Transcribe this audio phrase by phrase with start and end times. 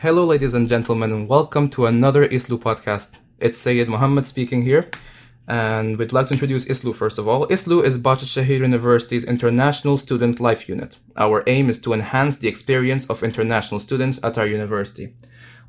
[0.00, 3.12] Hello, ladies and gentlemen, and welcome to another ISLU podcast.
[3.40, 4.90] It's Seyed Mohammed speaking here,
[5.48, 7.48] and we'd like to introduce ISLU first of all.
[7.48, 10.98] ISLU is Bahçeşehir University's International Student Life Unit.
[11.16, 15.14] Our aim is to enhance the experience of international students at our university.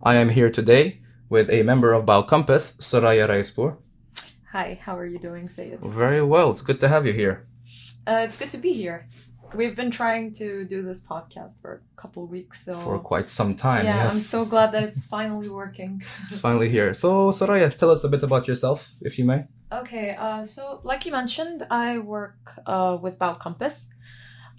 [0.04, 1.00] I am here today
[1.30, 3.78] with a member of BAU Campus, Soraya Raeispour.
[4.52, 5.80] Hi, how are you doing, Seyed?
[5.80, 7.48] Very well, it's good to have you here.
[8.05, 9.07] Uh, it's good to be here.
[9.58, 13.28] We've been trying to do this podcast for a couple of weeks, so For quite
[13.28, 14.14] some time, yeah, yes.
[14.14, 16.04] I'm so glad that it's finally working.
[16.28, 16.93] It's finally here.
[16.93, 19.46] So, Soraya, tell us a bit about yourself, if you may.
[19.71, 23.92] Okay, uh, so like you mentioned, I work uh, with BAU Compass.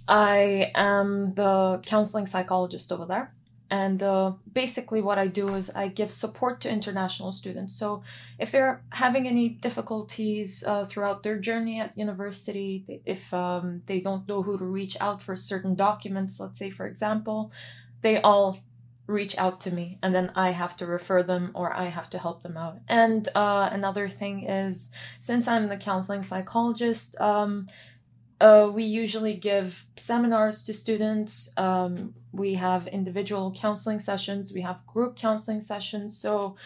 [0.09, 3.35] I am the counseling psychologist over there.
[3.71, 7.75] And uh, basically, what I do is I give support to international students.
[7.75, 8.03] So,
[8.39, 14.27] if they're having any difficulties uh, throughout their journey at university, if um, they don't
[14.27, 17.53] know who to reach out for certain documents, let's say, for example,
[18.01, 18.59] they all
[19.09, 22.19] reach out to me and then I have to refer them or I have to
[22.19, 22.79] help them out.
[22.89, 27.69] And uh, another thing is, since I'm the counseling psychologist, um,
[28.41, 31.53] uh, we usually give seminars to students.
[31.57, 36.17] Um, we have individual counseling sessions, we have group counseling sessions.
[36.17, 36.57] So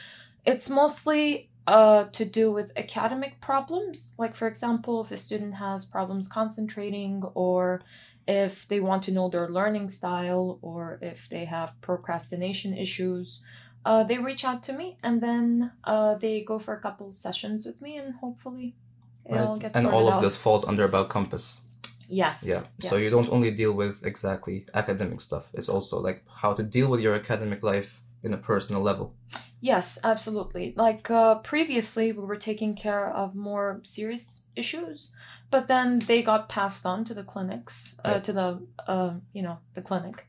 [0.45, 4.15] it's mostly uh, to do with academic problems.
[4.19, 7.83] Like, for example, if a student has problems concentrating or
[8.27, 13.43] if they want to know their learning style or if they have procrastination issues,
[13.84, 17.65] uh, they reach out to me and then uh, they go for a couple sessions
[17.65, 18.75] with me and hopefully
[19.59, 20.23] get and all of out.
[20.23, 21.61] this falls under About Compass.
[22.09, 22.45] Yes.
[22.45, 22.62] Yeah.
[22.81, 25.48] So you don't only deal with exactly academic stuff.
[25.55, 29.15] It's also like how to deal with your academic life in a personal level.
[29.61, 30.75] Yes, absolutely.
[30.77, 35.12] Like uh, previously, we were taking care of more serious issues,
[35.50, 38.25] but then they got passed on to the clinics, uh, Right.
[38.25, 40.27] to the uh, you know the clinic,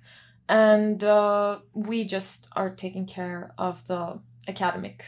[0.47, 5.03] and uh, we just are taking care of the academic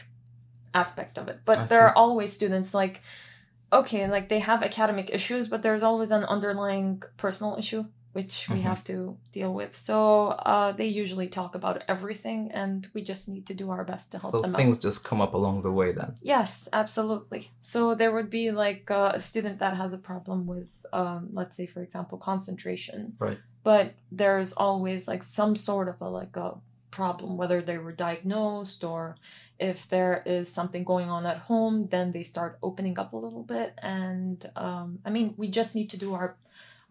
[0.74, 1.40] aspect of it.
[1.44, 1.84] But I there see.
[1.84, 3.00] are always students like
[3.72, 8.60] okay, like they have academic issues, but there's always an underlying personal issue which we
[8.60, 8.62] Mhm.
[8.62, 9.76] have to deal with.
[9.76, 14.10] So uh, they usually talk about everything, and we just need to do our best
[14.12, 14.82] to help So them things out.
[14.82, 16.14] just come up along the way then.
[16.22, 17.50] Yes, absolutely.
[17.60, 21.58] So there would be like uh, a student that has a problem with, um, let's
[21.58, 23.16] say, for example, concentration.
[23.18, 23.38] Right.
[23.64, 26.54] But there's always like some sort of a like a
[26.98, 29.00] problem, whether they were diagnosed or
[29.70, 33.42] if there is something going on at home, then they start opening up a little
[33.56, 33.70] bit.
[34.00, 36.30] And um, I mean, we just need to do our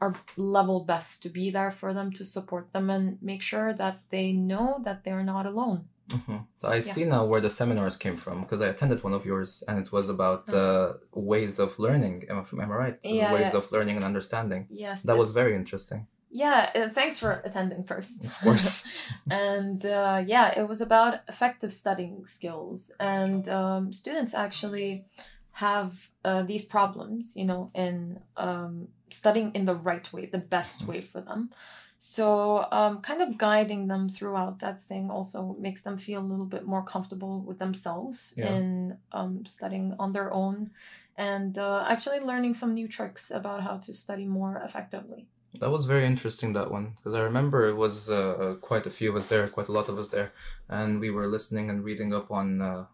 [0.04, 0.14] our
[0.58, 4.28] level best to be there for them to support them and make sure that they
[4.52, 5.80] know that they're not alone.
[6.12, 9.24] hmm So I see now where the seminars came from because I attended one of
[9.32, 10.62] yours and it was about Uh-huh.
[10.64, 10.88] uh,
[11.34, 12.16] ways of learning.
[12.30, 12.98] Am I, am I right?
[13.04, 13.60] Yeah, ways yeah.
[13.60, 14.62] of learning and understanding.
[14.86, 16.02] Yes, That was very interesting.
[16.36, 18.26] Yeah, uh, thanks for attending first.
[18.26, 18.90] Of course.
[19.30, 22.92] and uh, yeah, it was about effective studying skills.
[23.00, 25.06] And um, students actually
[25.52, 25.94] have
[26.26, 31.00] uh, these problems, you know, in um, studying in the right way, the best way
[31.00, 31.52] for them.
[31.98, 36.46] So, um, kind of guiding them throughout that thing also makes them feel a little
[36.56, 38.58] bit more comfortable with themselves Yeah.
[38.58, 40.72] in um, studying on their own
[41.18, 45.30] and uh, actually learning some new tricks about how to study more effectively.
[45.60, 49.10] That was very interesting, that one, because I remember it was uh, quite a few
[49.10, 50.32] of us there, quite a lot of us there,
[50.70, 52.86] and we were listening and reading up on uh,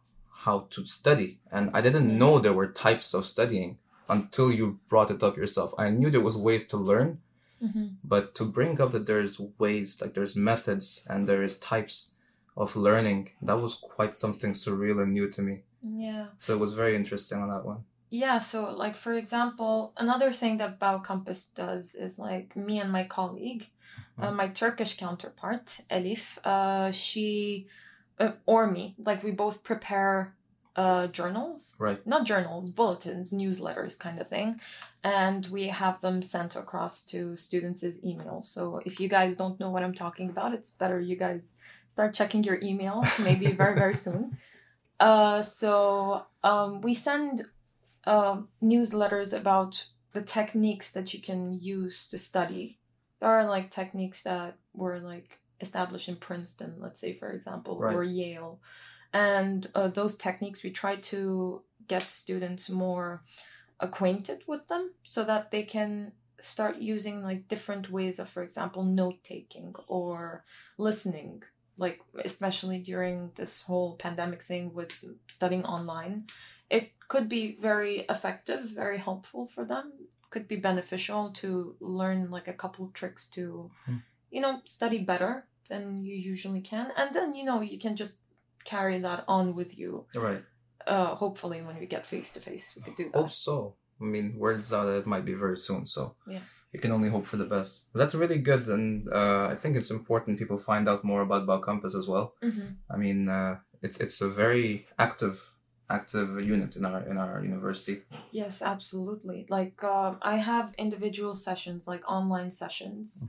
[0.44, 1.40] how to study.
[1.52, 2.18] And I didn't Mhm.
[2.18, 3.78] know there were types of studying
[4.10, 5.74] until you brought it up yourself.
[5.78, 7.20] I knew there was ways to learn,
[8.04, 12.16] but to bring up that there's ways, like there's methods and there is types
[12.58, 15.64] of learning, that was quite something surreal and new to me.
[15.82, 16.28] Yeah.
[16.38, 17.86] So it was very interesting on that one.
[18.12, 22.92] Yeah, so like for example, another thing that BAU Compass does is like me and
[22.92, 23.68] my colleague,
[24.22, 27.68] uh, my Turkish counterpart, Elif, uh, she,
[28.20, 30.36] uh, or me, like we both prepare
[30.76, 32.06] uh, journals, Right.
[32.06, 34.60] not journals, bulletins, newsletters kind of thing.
[35.04, 38.44] And we have them sent across to students' emails.
[38.46, 41.54] So if you guys don't know what I'm talking about, it's better you guys
[41.90, 44.38] start checking your emails maybe very, very soon.
[45.00, 47.44] Uh, so um, we send
[48.06, 52.80] uh, newsletters about the techniques that you can use to study.
[53.20, 57.96] There are like techniques that were like established in Princeton, let's say for example, Right.
[57.96, 58.60] or Yale,
[59.14, 63.24] and uh, those techniques we try to get students more
[63.80, 68.84] acquainted with them so that they can start using like different ways of for example
[68.84, 70.44] note taking or
[70.78, 71.42] listening
[71.78, 76.26] like especially during this whole pandemic thing with studying online
[76.70, 79.86] it could be very effective very helpful for them
[80.34, 81.50] could be beneficial to
[82.00, 83.44] learn like a couple tricks to
[83.86, 84.00] Hmm.
[84.36, 85.32] you know study better
[85.72, 88.16] than you usually can, and then you know you can just
[88.72, 89.92] carry that on with you.
[90.28, 90.44] Right.
[90.94, 93.20] Uh, hopefully, when we get face to face, we could do that.
[93.20, 93.56] Hope so.
[94.02, 96.44] I mean, words out it might be very soon, so Yeah.
[96.74, 97.72] you can only hope for the best.
[98.00, 101.94] That's really good, and uh, I think it's important people find out more about Biocampus
[101.96, 102.28] as well.
[102.42, 102.68] Mhm.
[102.94, 103.54] I mean, uh,
[103.86, 105.36] it's it's a very active
[105.98, 107.98] active unit in our in our university.
[108.32, 109.46] Yes, absolutely.
[109.50, 113.26] Like um, I have individual sessions, like online sessions,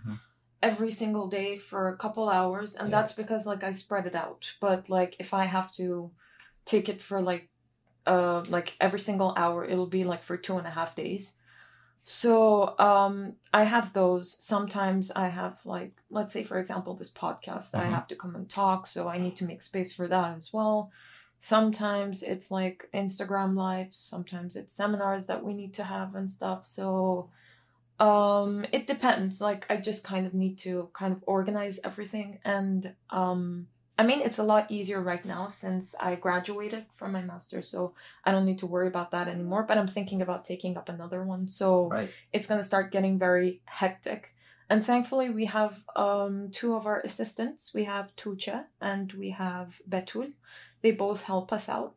[0.63, 2.97] every single day for a couple hours, and Yeah.
[3.01, 4.43] that's because like I spread it out.
[4.61, 6.13] But like if I have to
[6.73, 7.45] take it for like
[8.07, 11.25] uh like every single hour, it'll be like for two and a half days.
[12.05, 14.27] So um I have those.
[14.53, 17.91] Sometimes I have like let's say for example this podcast, I Mhm.
[17.97, 20.91] have to come and talk, so I need to make space for that as well.
[21.45, 26.65] Sometimes it's like Instagram lives, sometimes it's seminars that we need to have and stuff.
[26.65, 27.31] So
[27.99, 29.41] um it depends.
[29.41, 33.67] Like I just kind of need to kind of organize everything and um
[33.99, 37.95] I mean it's a lot easier right now since I graduated from my master's, so
[38.25, 39.65] I don't need to worry about that anymore.
[39.65, 41.49] But I'm thinking about taking up another one.
[41.49, 42.11] So Right.
[42.33, 44.29] it's going to start getting very hectic.
[44.71, 47.75] And thankfully, we have um, two of our assistants.
[47.75, 50.31] We have Tuche and we have Betul.
[50.83, 51.95] They both help us out.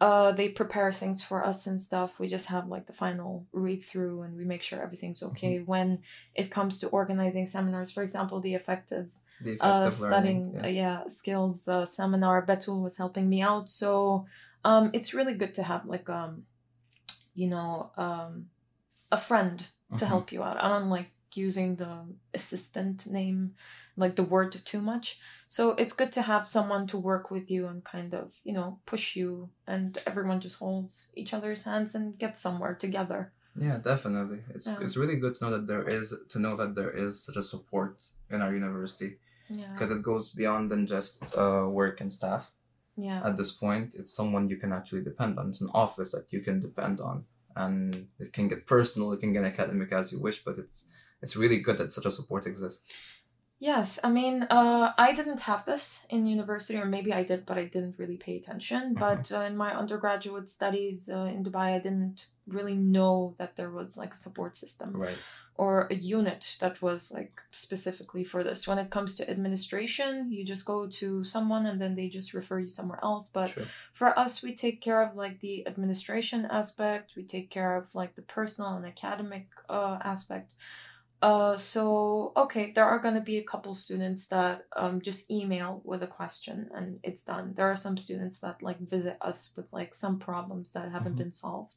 [0.00, 2.20] Uh, they prepare things for us and stuff.
[2.20, 5.58] We just have like the final read through and we make sure everything's okay.
[5.58, 6.02] When
[6.34, 9.08] it comes to organizing seminars, for example, the effective
[9.40, 10.64] The uh, studying learning.
[10.64, 14.26] uh, yeah skills uh, seminar betul was helping me out so
[14.64, 16.42] um it's really good to have like um
[17.34, 18.46] you know um
[19.12, 19.64] a friend
[19.98, 20.08] to Mhm.
[20.08, 22.04] help you out i don't like using the
[22.34, 23.54] assistant name
[23.96, 27.66] like the word too much so it's good to have someone to work with you
[27.66, 32.18] and kind of you know push you and everyone just holds each other's hands and
[32.18, 34.40] gets somewhere together Yeah, definitely.
[34.54, 34.80] It's Yeah.
[34.84, 37.42] it's really good to know that there is to know that there is such a
[37.42, 37.94] support
[38.30, 39.10] in our university
[39.50, 42.44] yeah because it goes beyond than just uh, work and staff.
[43.06, 45.44] yeah At this point, it's someone you can actually depend on.
[45.50, 47.16] It's an office that you can depend on,
[47.64, 50.80] and it can get personal, it can get academic as you wish, but it's
[51.22, 52.92] it's really good that such a support exists.
[53.60, 57.58] Yes, I mean, uh, I didn't have this in university, or maybe I did, but
[57.58, 58.94] I didn't really pay attention.
[58.94, 63.70] But uh, in my undergraduate studies uh, in Dubai, I didn't really know that there
[63.70, 65.18] was like a support system Right.
[65.56, 68.68] or a unit that was like specifically for this.
[68.68, 72.60] When it comes to administration, you just go to someone and then they just refer
[72.60, 73.28] you somewhere else.
[73.28, 73.66] But True.
[73.92, 78.14] for us, we take care of like the administration aspect, we take care of like
[78.14, 80.54] the personal and academic uh, aspect.
[81.20, 86.02] Uh, so okay, there are gonna be a couple students that um just email with
[86.02, 87.54] a question and it's done.
[87.56, 91.18] There are some students that like visit us with like some problems that haven't Mhm.
[91.18, 91.74] been solved.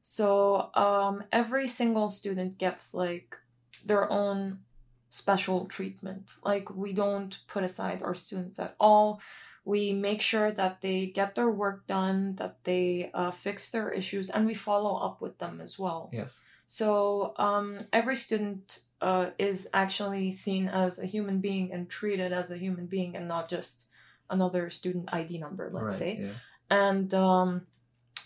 [0.00, 3.36] So um every single student gets like
[3.84, 4.60] their own
[5.10, 6.34] special treatment.
[6.44, 9.20] Like we don't put aside our students at all.
[9.64, 14.30] We make sure that they get their work done, that they uh, fix their issues,
[14.30, 16.08] and we follow up with them as well.
[16.12, 16.40] Yes.
[16.68, 22.50] So um, every student uh, is actually seen as a human being and treated as
[22.50, 23.88] a human being and not just
[24.28, 25.98] another student ID number, let's right.
[25.98, 26.18] say.
[26.20, 26.32] Yeah.
[26.70, 27.62] And um,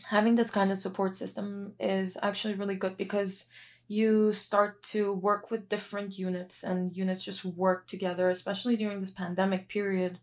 [0.08, 3.48] having this kind of support system is actually really good because
[3.86, 9.12] you start to work with different units and units just work together, especially during this
[9.12, 10.18] pandemic period.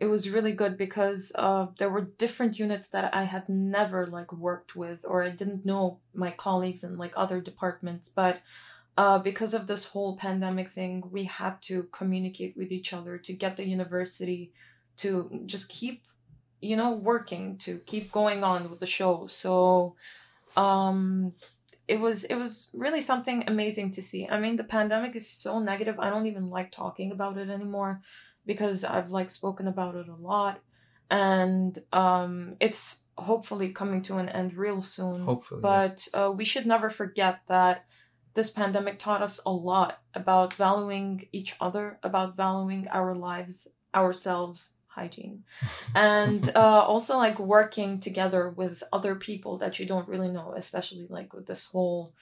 [0.00, 4.32] It was really good because uh, there were different units that I had never like
[4.32, 8.40] worked with or I didn't know my colleagues in like other departments, but
[8.96, 13.32] uh, because of this whole pandemic thing, we had to communicate with each other to
[13.32, 14.52] get the university
[14.98, 16.02] to just keep
[16.60, 19.26] you know working to keep going on with the show.
[19.28, 19.94] So
[20.56, 21.32] um
[21.86, 24.28] it was it was really something amazing to see.
[24.28, 28.02] I mean the pandemic is so negative i don't even like talking about it anymore
[28.48, 30.58] because i've like spoken about it a lot.
[31.10, 35.22] And um it's hopefully coming to an end real soon.
[35.22, 35.60] Hopefully.
[35.60, 37.84] but uh, we should never forget that
[38.34, 44.74] this pandemic taught us a lot about valuing each other about valuing our lives ourselves
[44.86, 45.44] hygiene.
[45.94, 51.06] And uh, also like working together with other people that you don't really know especially
[51.10, 52.14] like with this whole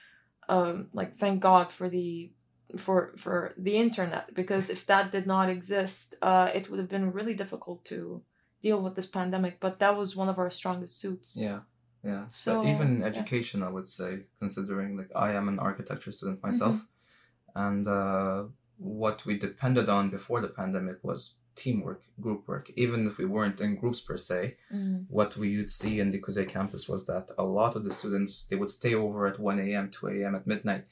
[0.49, 2.31] um like thank god for the
[2.75, 7.11] for for the internet because if that did not exist uh it would have been
[7.13, 8.21] really difficult to
[8.61, 11.61] deal with this pandemic but that was one of our strongest suits Yeah,
[12.03, 12.25] yeah.
[12.31, 13.07] So, So even yeah.
[13.11, 17.65] education, I would say, considering like I am an architecture student myself, Mm-hmm.
[17.67, 18.43] and uh,
[18.77, 22.65] what we depended on before the pandemic was teamwork, group work.
[22.75, 24.39] Even if we weren't in groups per se,
[24.73, 25.05] Mm.
[25.09, 28.45] what we would see in the Kuzey campus was that a lot of the students
[28.47, 30.35] they would stay over at one a.m., two a.m.
[30.35, 30.83] at midnight,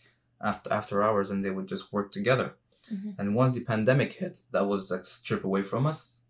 [0.42, 2.56] after after hours, and they would just work together.
[2.94, 3.16] Mhm.
[3.20, 6.22] And once the pandemic hit, that was like stripped away from us.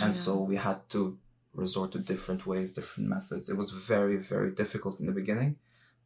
[0.00, 0.20] And Yeah.
[0.20, 1.18] so we had to
[1.54, 3.48] resort to different ways, different methods.
[3.48, 5.56] It was very, very difficult in the beginning.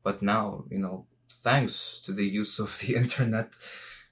[0.02, 3.54] But now, you know, thanks to the use of the internet,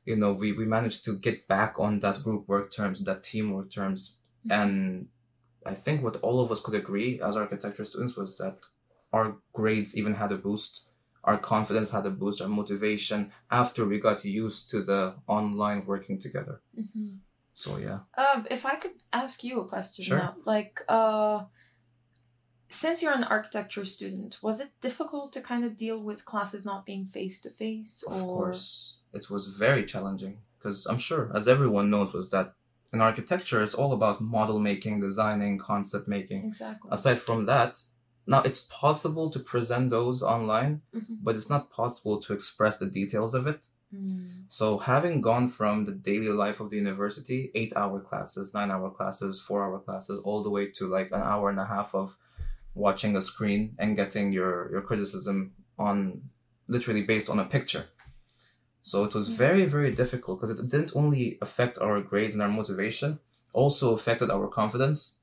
[0.04, 3.70] you know, we, we managed to get back on that group work terms, that teamwork
[3.70, 4.18] terms.
[4.46, 4.52] Mhm.
[4.62, 5.08] And
[5.66, 8.58] I think what all of us could agree as architecture students was that
[9.12, 10.82] our grades even had a boost.
[11.24, 16.18] Our confidence had a boost, our motivation after we got used to the online working
[16.18, 16.60] together.
[16.78, 17.18] Mhm.
[17.54, 18.00] So yeah.
[18.16, 20.18] Um, if I could ask you a question Sure.
[20.18, 21.44] now, like, uh,
[22.68, 26.86] since you're an architecture student, was it difficult to kind of deal with classes not
[26.86, 31.90] being face to face, Of course, it was very challenging because I'm sure, as everyone
[31.90, 32.54] knows, was that
[32.92, 36.44] in architecture it's all about model making, designing, concept making.
[36.46, 36.88] exactly?
[36.92, 37.82] Aside from that,
[38.26, 41.18] now it's possible to present those online, Mhm.
[41.22, 43.66] but it's not possible to express the details of it.
[43.92, 44.44] Mm.
[44.48, 48.90] So having gone from the daily life of the university, eight hour classes, nine hour
[48.90, 52.16] classes, four hour classes, all the way to like an hour and a half of
[52.74, 56.22] watching a screen and getting your, your criticism on
[56.68, 57.86] literally based on a picture.
[58.82, 59.36] So it was Yeah.
[59.36, 63.18] very, very difficult because it didn't only affect our grades and our motivation,
[63.52, 65.19] also affected our confidence.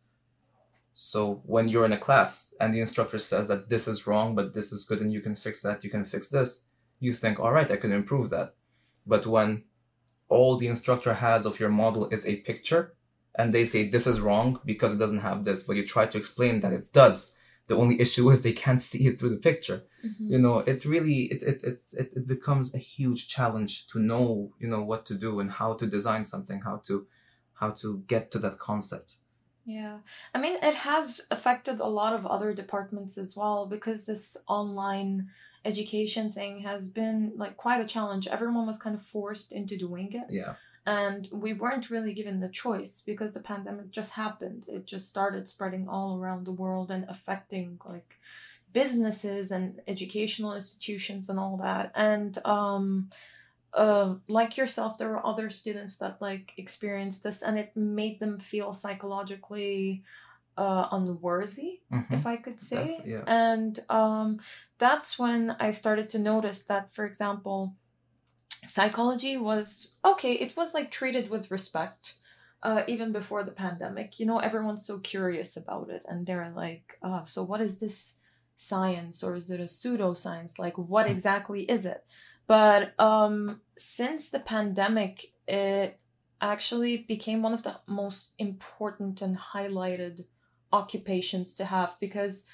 [0.99, 4.55] So when you're in a class and the instructor says that this is wrong, but
[4.55, 6.65] this is good and you can fix that, you can fix this,
[6.99, 8.55] you think, all right, I can improve that.
[9.05, 9.65] But when
[10.27, 12.95] all the instructor has of your model is a picture
[13.35, 16.17] and they say this is wrong because it doesn't have this, but you try to
[16.17, 17.37] explain that it does.
[17.67, 19.83] The only issue is they can't see it through the picture.
[20.03, 20.31] Mhm.
[20.31, 24.51] You know, it really it it, it it it becomes a huge challenge to know,
[24.59, 27.05] you know, what to do and how to design something, how to
[27.53, 29.17] how to get to that concept.
[29.67, 29.97] Yeah.
[30.33, 35.29] I mean, it has affected a lot of other departments as well because this online
[35.65, 38.29] education thing has been like quite a challenge.
[38.29, 40.27] Everyone was kind of forced into doing it.
[40.29, 40.55] Yeah.
[40.85, 44.65] And we weren't really given the choice because the pandemic just happened.
[44.69, 48.15] It just started spreading all around the world and affecting like
[48.71, 51.91] businesses and educational institutions and all that.
[51.93, 53.09] And um
[53.73, 58.39] uh, like yourself, there were other students that like experienced this, and it made them
[58.39, 60.03] feel psychologically
[60.57, 62.11] uh, unworthy, Mhm.
[62.11, 62.97] if I could say.
[62.97, 63.23] Def- yeah.
[63.27, 64.39] And um,
[64.79, 67.75] that's when I started to notice that, for example,
[68.65, 70.33] psychology was okay.
[70.33, 72.15] It was like treated with respect.
[72.63, 76.97] Uh, even before the pandemic, you know, everyone's so curious about it, and they're like,
[77.03, 78.21] uh, "So, what is this
[78.55, 80.57] science, or is it a pseudoscience?
[80.57, 81.11] Like, what Hmm.
[81.11, 82.03] exactly is it?"
[82.47, 85.99] But um, since the pandemic, it
[86.41, 90.25] actually became one of the most important and highlighted
[90.71, 92.45] occupations to have because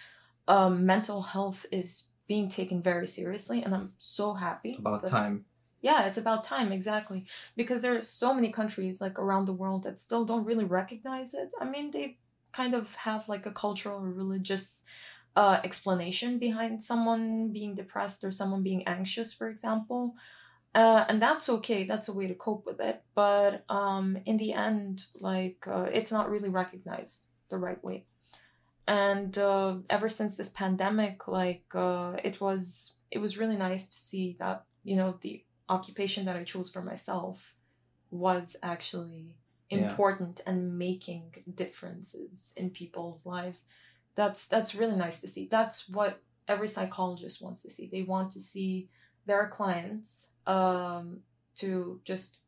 [0.47, 4.71] um, mental health is being taken very seriously, and I'm so happy.
[4.71, 5.45] It's about time.
[5.81, 7.25] yeah, it's about time, exactly.
[7.55, 11.33] Because there are so many countries like around the world that still don't really recognize
[11.33, 11.51] it.
[11.59, 12.17] I mean, they
[12.53, 14.85] kind of have like a cultural or religious
[15.35, 20.15] uh, explanation behind someone being depressed or someone being anxious, for example.
[20.75, 21.83] Uh, and that's okay.
[21.85, 23.03] That's a way to cope with it.
[23.15, 28.05] But um, in the end, like, uh, it's not really recognized the right way.
[28.87, 33.99] And uh, ever since this pandemic, like, uh, it was it was really nice to
[33.99, 37.55] see that you know the occupation that I chose for myself
[38.11, 39.35] was actually
[39.69, 39.79] Yeah.
[39.79, 43.67] important and making differences in people's lives.
[44.15, 45.47] That's that's really nice to see.
[45.49, 47.87] That's what every psychologist wants to see.
[47.87, 48.89] They want to see
[49.25, 51.19] their clients um,
[51.55, 52.39] to just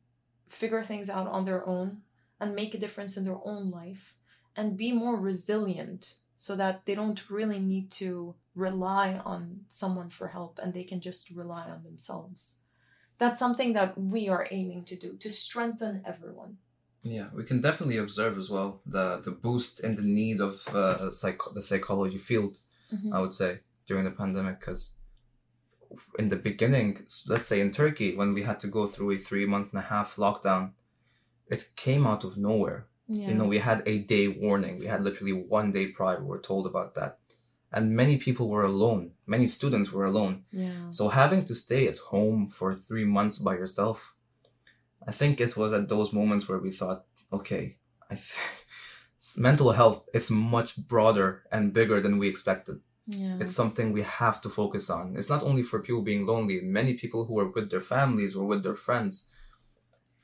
[0.50, 2.02] figure things out on their own
[2.40, 4.16] and make a difference in their own life
[4.56, 10.28] and be more resilient so that they don't really need to rely on someone for
[10.28, 12.60] help and they can just rely on themselves.
[13.18, 16.58] That's something that we are aiming to do to strengthen everyone.
[17.08, 21.12] Yeah, we can definitely observe as well the the boost in the need of uh,
[21.12, 22.54] psych- the psychology field.
[23.16, 24.94] I would say during the pandemic because
[26.20, 26.98] in the beginning,
[27.28, 29.88] let's say in Turkey, when we had to go through a three month and a
[29.88, 30.72] half lockdown,
[31.48, 32.88] it came out of nowhere.
[33.08, 33.28] Yeah.
[33.30, 34.80] You know, we had a day warning.
[34.80, 36.20] We had literally one day prior.
[36.22, 37.20] We were told about that,
[37.72, 39.12] and many people were alone.
[39.28, 40.44] Many students were alone.
[40.52, 40.90] yeah.
[40.92, 44.15] So having to stay at home for three months by yourself,
[45.08, 47.78] I think it was at those moments where we thought, okay,
[48.10, 48.38] I th-
[49.38, 52.80] mental health is much broader and bigger than we expected.
[53.08, 53.38] Yeah.
[53.40, 55.16] It's something we have to focus on.
[55.16, 56.60] It's not only for people being lonely.
[56.62, 59.32] Many people who are with their families or with their friends,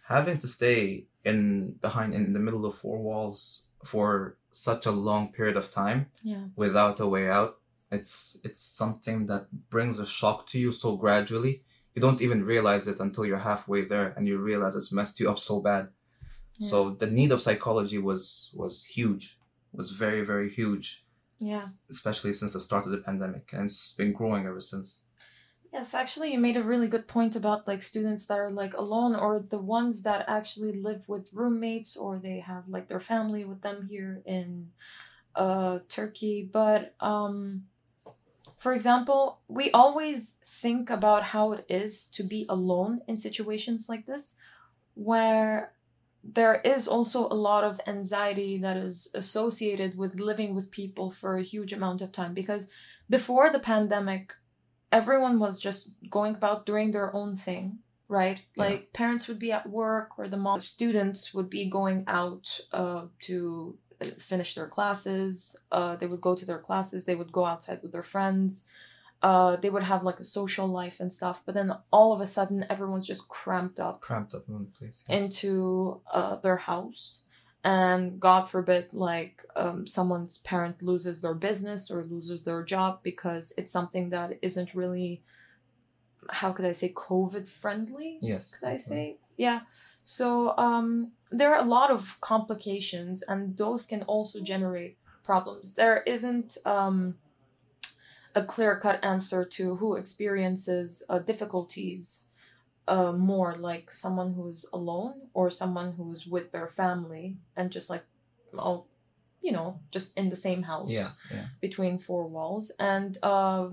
[0.08, 5.32] having to stay in behind in the middle of four walls for such a long
[5.32, 6.46] period of time yeah.
[6.56, 7.58] without a way out
[7.92, 11.64] it's it's something that brings a shock to you so gradually
[11.96, 15.30] you don't even realize it until you're halfway there and you realize it's messed you
[15.30, 15.90] up so bad.
[16.60, 19.38] So the need of psychology was was huge,
[19.74, 21.06] was very very huge,
[21.40, 21.68] Yeah.
[21.90, 25.08] especially since the start of the pandemic, and it's been growing ever since.
[25.74, 29.16] Yes, actually, you made a really good point about like students that are like alone
[29.16, 33.62] or the ones that actually live with roommates or they have like their family with
[33.62, 34.72] them here in
[35.36, 36.50] uh Turkey.
[36.52, 37.64] But um
[38.62, 44.06] for example, we always think about how it is to be alone in situations like
[44.06, 44.38] this
[44.94, 45.74] where
[46.24, 51.38] there is also a lot of anxiety that is associated with living with people for
[51.38, 52.70] a huge amount of time because
[53.10, 54.34] before the pandemic
[54.92, 58.64] everyone was just going about doing their own thing right Yeah.
[58.66, 63.06] like parents would be at work or the mom students would be going out uh,
[63.22, 63.78] to
[64.20, 67.92] finish their classes uh, they would go to their classes they would go outside with
[67.92, 68.68] their friends
[69.24, 72.28] uh, they would have like a social life and stuff but then all of a
[72.28, 75.06] sudden everyone's just cramped up Cramped up in one place.
[75.08, 75.22] yes.
[75.22, 77.26] into uh, their house
[77.64, 83.54] and god forbid like um, someone's parent loses their business or loses their job because
[83.58, 85.22] it's something that isn't really
[86.30, 88.56] how could i say covid friendly yes.
[88.56, 89.60] could i say yeah
[90.04, 96.04] so um, there are a lot of complications and those can also generate problems there
[96.04, 97.16] isn't um,
[98.36, 102.30] a clear cut answer to who experiences uh, difficulties
[102.88, 108.04] uh, more like someone who's alone or someone who's with their family and just like
[108.58, 108.88] all
[109.42, 111.10] you know just in the same house Yeah.
[111.32, 111.46] Yeah.
[111.62, 113.70] between four walls and uh,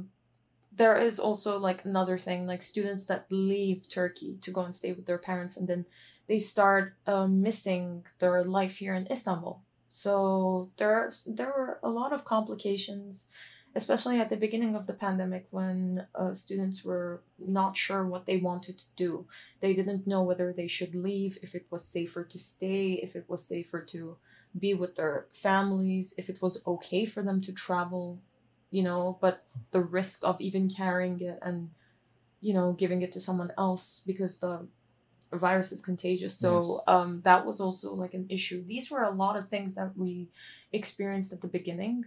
[0.73, 4.93] there is also like another thing like students that leave turkey to go and stay
[4.93, 5.87] with their parents and then
[6.29, 9.63] they start uh, missing their life here in istanbul.
[9.89, 13.29] So there there were a lot of complications
[13.75, 18.39] especially at the beginning of the pandemic when uh, students were not sure what they
[18.39, 19.27] wanted to do.
[19.61, 23.27] They didn't know whether they should leave if it was safer to stay if it
[23.29, 24.17] was safer to
[24.59, 28.19] be with their families if it was okay for them to travel
[28.71, 31.71] you know but the risk of even carrying it and
[32.41, 34.67] you know giving it to someone else because the
[35.33, 36.35] virus is contagious.
[36.35, 36.81] So Yes.
[36.87, 38.65] um that was also like an issue.
[38.65, 40.29] These were a lot of things that we
[40.73, 42.05] experienced at the beginning.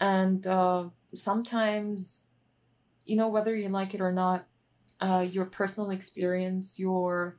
[0.00, 2.26] And uh sometimes
[3.04, 4.46] you know whether you like it or not
[5.00, 7.36] uh your personal experience your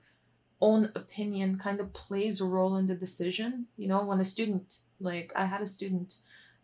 [0.62, 3.68] own opinion kind of plays a role in the decision.
[3.78, 6.16] You know when a student like i had a student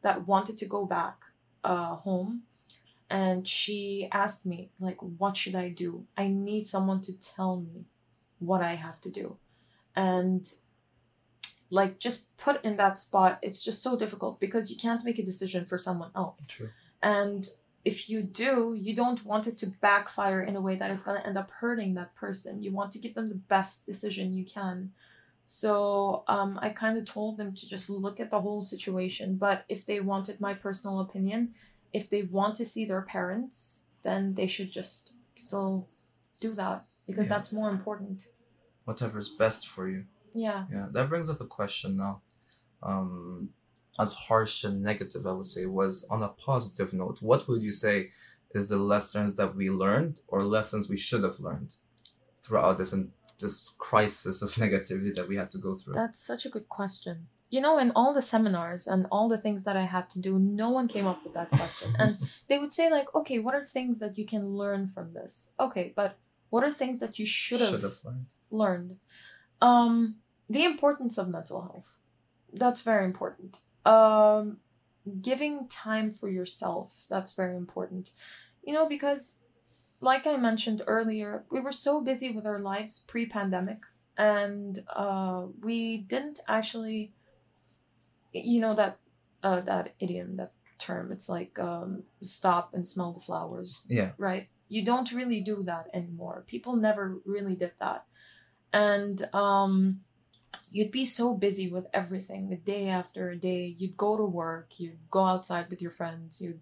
[0.02, 1.18] that wanted to go back
[1.64, 2.44] uh home
[3.10, 6.06] and she asked me like what should i do?
[6.18, 7.86] I need someone to tell me
[8.42, 9.38] what i have to do
[9.96, 10.54] and
[11.70, 15.24] like just put in that spot it's just so difficult because you can't make a
[15.24, 16.70] decision for someone else True.
[17.02, 17.48] and
[17.84, 21.20] if you do, you don't want it to backfire in a way that is going
[21.20, 22.62] to end up hurting that person.
[22.62, 24.92] You want to give them the best decision you can.
[25.46, 29.36] So um, I kind of told them to just look at the whole situation.
[29.36, 31.54] But if they wanted my personal opinion,
[31.92, 35.88] if they want to see their parents, then they should just still
[36.40, 37.36] do that because Yeah.
[37.36, 38.18] that's more important.
[38.86, 40.02] Whatever's best for you.
[40.34, 40.66] Yeah.
[40.76, 40.88] Yeah.
[40.92, 42.22] That brings up a question now.
[42.84, 43.50] Um,
[44.00, 47.18] as harsh and negative, I would say, was on a positive note.
[47.22, 48.12] What would you say
[48.58, 51.72] is the lessons that we learned or lessons we should have learned
[52.42, 55.94] throughout this and this crisis of negativity that we had to go through?
[55.94, 57.28] That's such a good question.
[57.50, 60.40] You know, in all the seminars and all the things that I had to do,
[60.40, 61.94] no one came up with that question.
[62.00, 65.54] And they would say, like, okay, what are things that you can learn from this?
[65.60, 66.18] Okay, but
[66.52, 68.28] what are things that you should have learned.
[68.52, 68.98] learned?
[69.62, 70.18] Um,
[70.50, 72.00] the importance of mental health.
[72.54, 73.60] That's very important.
[73.86, 74.58] Um,
[75.22, 77.06] giving time for yourself.
[77.10, 78.12] That's very important.
[78.64, 79.38] You know, because
[80.02, 83.80] like I mentioned earlier, we were so busy with our lives pre pandemic
[84.18, 87.14] and uh, we didn't actually,
[88.34, 88.98] you know, that
[89.42, 94.12] uh, that idiom, that term, it's like um, stop and smell the flowers Yeah.
[94.18, 94.50] right?
[94.72, 96.46] You don't really do that anymore.
[96.48, 98.06] People never really did that.
[98.72, 99.76] And um
[100.72, 103.76] you'd be so busy with everything, the day after day.
[103.78, 106.62] You'd go to work, you'd go outside with your friends, you'd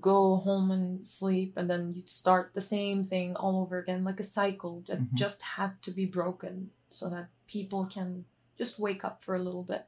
[0.00, 4.20] go home and sleep and then you'd start the same thing all over again like
[4.20, 5.14] a cycle that Mhm.
[5.14, 8.24] just had to be broken so that people can
[8.56, 9.84] just wake up for a little bit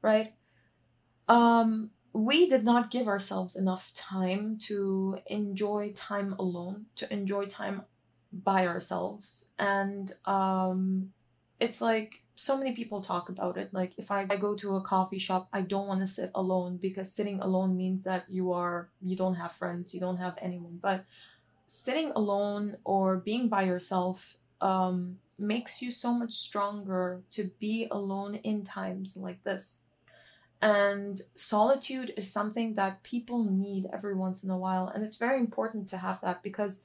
[0.00, 0.32] right
[1.28, 7.82] um we did not give ourselves enough time to enjoy time alone to enjoy time
[8.32, 9.52] by ourselves.
[9.58, 11.12] And um
[11.60, 13.72] it's like so many people talk about it.
[13.72, 16.78] Like if i, I go to a coffee shop i don't want to sit alone
[16.78, 20.80] because sitting alone means that you are you don't have friends you don't have anyone.
[20.82, 21.04] But
[21.66, 28.36] sitting alone or being by yourself um, makes you so much stronger to be alone
[28.36, 29.87] in times like this.
[30.60, 34.88] And solitude is something that people need every once in a while.
[34.88, 36.82] And it's very important to have that because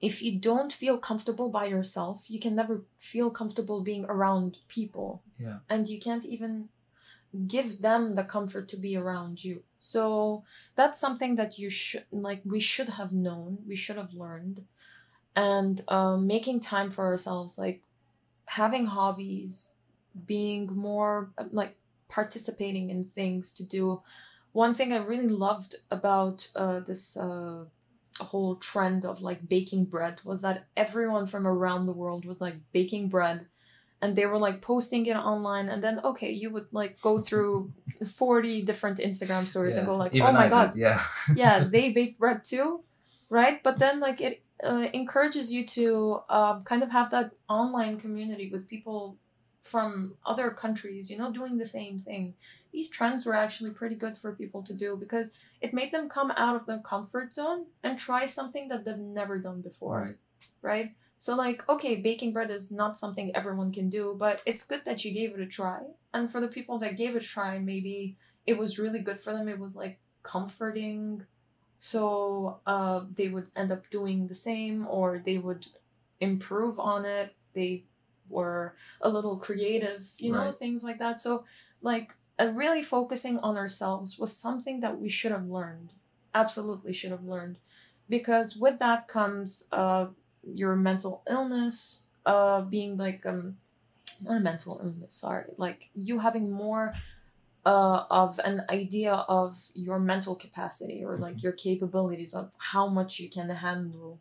[0.00, 5.22] if you don't feel comfortable by yourself, you can never feel comfortable being around people.
[5.38, 5.58] Yeah.
[5.68, 6.68] And you can't even
[7.46, 9.62] give them the comfort to be around you.
[9.80, 10.44] So
[10.76, 14.64] that's something that you should like we should have known, we should have learned.
[15.34, 17.82] And um, making time for ourselves, like
[18.44, 19.70] having hobbies,
[20.26, 21.76] being more like
[22.12, 24.02] participating in things to do.
[24.52, 27.64] One thing I really loved about uh, this uh,
[28.20, 32.56] whole trend of like baking bread was that everyone from around the world was like
[32.72, 33.46] baking bread
[34.02, 37.72] and they were like posting it online and then okay you would like go through
[38.06, 41.02] 40 different instagram stories and go like Even oh my I god did, yeah.
[41.34, 42.80] yeah they bake bread too
[43.30, 47.98] right but then like it uh, encourages you to um, kind of have that online
[47.98, 49.16] community with people
[49.62, 52.34] from other countries you know doing the same thing.
[52.72, 56.30] These trends were actually pretty good for people to do because it made them come
[56.32, 60.16] out of their comfort zone and try something that they've never done before Right.
[60.62, 60.90] right?
[61.18, 65.04] So like okay baking bread is not something everyone can do but it's good that
[65.04, 65.80] you gave it a try.
[66.14, 69.32] And for the people that gave it a try maybe it was really good for
[69.32, 69.48] them.
[69.48, 71.24] It was like comforting.
[71.78, 75.66] So uh, they would end up doing the same or they would
[76.20, 77.34] improve on it.
[77.54, 77.84] They
[78.32, 80.54] were a little creative you know Right.
[80.54, 81.44] things like that so
[81.82, 85.92] like uh, really focusing on ourselves was something that we should have learned
[86.34, 87.58] absolutely should have learned
[88.08, 90.06] because with that comes uh,
[90.44, 93.56] your mental illness uh, being like um
[94.22, 96.94] not a mental illness sorry like you having more
[97.64, 101.42] uh, of an idea of your mental capacity or like Mhm.
[101.42, 104.20] your capabilities of how much you can handle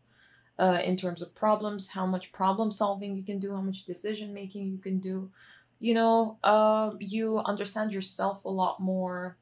[0.61, 4.33] uh, in terms of problems, how much problem solving you can do, how much decision
[4.33, 5.31] making you can do.
[5.79, 9.37] You know, uh, you understand yourself a lot more.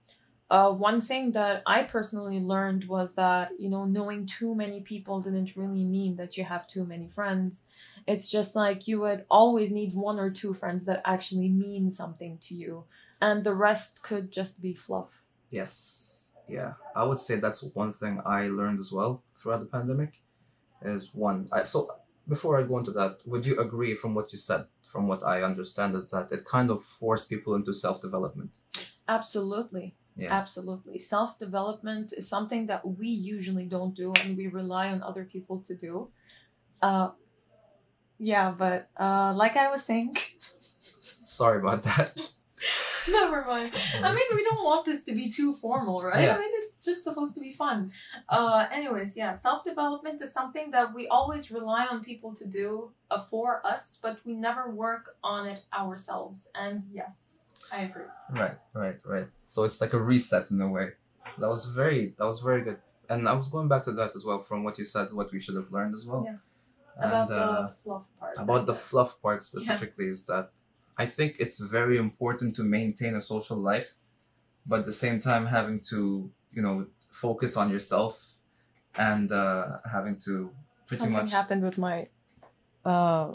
[0.50, 5.22] Uh, one thing that I personally learned was that, you know, knowing too many people
[5.22, 7.66] didn't really mean that you have too many friends.
[8.08, 12.40] It's just like you would always need one or two friends that actually mean something
[12.44, 12.86] to you
[13.22, 15.24] and the rest could just be fluff.
[15.50, 16.32] Yes.
[16.48, 16.74] Yeah.
[16.96, 20.22] I would say that's one thing I learned as well throughout the pandemic.
[20.82, 21.50] Is one.
[21.52, 21.90] I, so
[22.28, 25.42] before I go into that, would you agree from what you said, from what I
[25.42, 28.58] understand, is that it kind of forced people into self development?
[29.08, 29.96] Absolutely.
[30.16, 30.34] Yeah.
[30.34, 31.00] Absolutely.
[31.00, 35.60] Self development is something that we usually don't do and we rely on other people
[35.62, 36.10] to do.
[36.82, 37.10] Uh,
[38.18, 40.16] yeah, but uh, like I was saying,
[41.30, 42.20] Sorry about that.
[43.10, 43.72] never mind.
[44.04, 46.24] I mean, we don't want this to be too formal, right?
[46.24, 46.36] Yeah.
[46.36, 46.52] I mean,
[46.84, 47.92] just supposed to be fun.
[48.28, 52.92] Uh, anyways, yeah, self development is something that we always rely on people to do
[53.12, 56.50] uh, for us, but we never work on it ourselves.
[56.56, 57.36] And yes,
[57.74, 58.06] I agree.
[58.32, 59.28] Right, right, right.
[59.48, 60.90] So it's like a reset in a way.
[61.32, 62.78] So that was very that was very good.
[63.10, 65.40] And I was going back to that as well from what you said, what we
[65.40, 66.24] should have learned as well.
[66.26, 66.38] Yeah.
[67.02, 68.34] And, About uh, the fluff part.
[68.38, 70.52] about the fluff part specifically is that
[70.98, 73.96] I think it's very important to maintain a social life,
[74.66, 78.36] but at the same time having to you know focus on yourself
[78.96, 80.52] and uh, having to
[80.88, 82.08] pretty Something much happened with my.
[82.84, 83.32] Uh,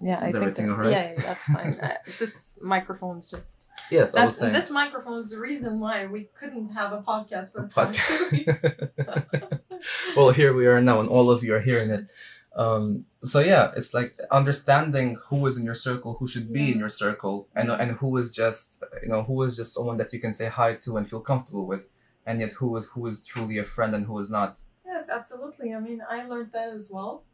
[0.00, 0.90] yeah, I think that- alright?
[0.90, 1.78] yeah, yeah, that's fine.
[1.82, 6.28] uh, this microphone's just yes I was saying this microphone is the reason why we
[6.38, 8.62] couldn't have a podcast for the past two weeks.
[8.62, 9.60] podcast.
[10.16, 12.10] well, here we are now, and all of you are hearing it.
[12.56, 16.78] Um, so yeah, it's like understanding who is in your circle, who should be in
[16.78, 20.20] your circle, and and who is just you know who is just someone that you
[20.20, 21.90] can say hi to and feel comfortable with,
[22.28, 24.60] and yet who is who is truly a friend and who is not.
[24.86, 25.74] Yes, absolutely.
[25.74, 27.24] I mean, I learned that as well.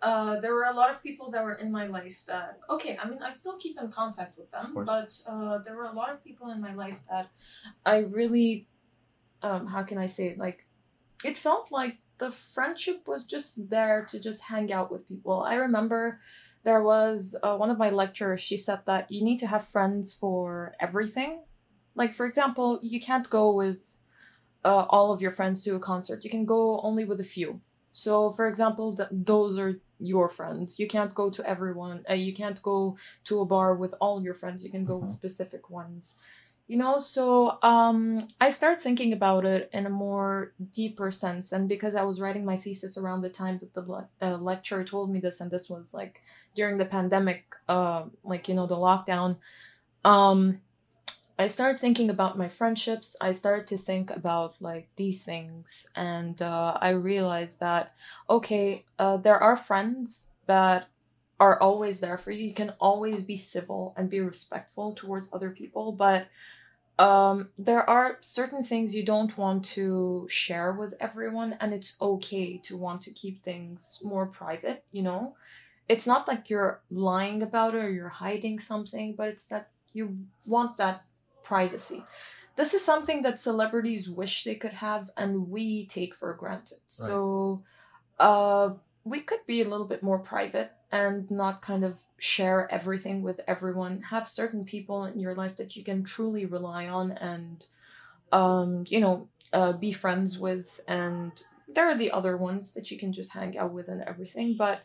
[0.00, 3.06] Uh, there were a lot of people that were in my life that, okay, I
[3.08, 6.24] mean, I still keep in contact with them, but uh, there were a lot of
[6.24, 7.28] people in my life that
[7.84, 8.66] I really,
[9.42, 10.38] um, how can I say it?
[10.38, 10.66] Like,
[11.22, 15.42] it felt like the friendship was just there to just hang out with people.
[15.42, 16.20] I remember
[16.64, 20.14] there was uh, one of my lecturers, she said that you need to have friends
[20.14, 21.44] for everything.
[21.94, 23.99] Like, for example, you can't go with
[24.64, 26.24] uh, all of your friends to a concert.
[26.24, 27.60] You can go only with a few.
[27.92, 30.78] So, for example, th- those are your friends.
[30.78, 32.04] You can't go to everyone.
[32.08, 34.64] Uh, you can't go to a bar with all your friends.
[34.64, 35.14] You can go with Mhm.
[35.20, 36.18] specific ones.
[36.68, 41.50] You know, so um, I start thinking about it in a more deeper sense.
[41.50, 44.84] And because I was writing my thesis around the time that the le- uh, lecturer
[44.84, 46.22] told me this, and this was like
[46.54, 49.36] during the pandemic, uh, like, you know, the lockdown,
[50.04, 50.60] um,
[51.40, 53.16] I started thinking about my friendships.
[53.18, 57.94] I started to think about like these things, and uh, I realized that
[58.28, 60.88] okay, uh, there are friends that
[61.38, 62.46] are always there for you.
[62.46, 66.28] You can always be civil and be respectful towards other people, but
[66.98, 72.58] um, there are certain things you don't want to share with everyone, and it's okay
[72.64, 75.36] to want to keep things more private, you know?
[75.88, 80.18] It's not like you're lying about it or you're hiding something, but it's that you
[80.44, 81.04] want that
[81.42, 82.04] privacy.
[82.56, 86.78] This is something that celebrities wish they could have, and we take for granted.
[86.98, 87.08] Right.
[87.08, 87.62] So,
[88.18, 88.70] uh,
[89.04, 93.40] we could be a little bit more private and not kind of share everything with
[93.48, 94.02] everyone.
[94.02, 97.64] Have certain people in your life that you can truly rely on and,
[98.30, 100.80] um, you know, uh, be friends with.
[100.86, 101.32] And
[101.68, 104.56] there are the other ones that you can just hang out with and everything.
[104.58, 104.82] But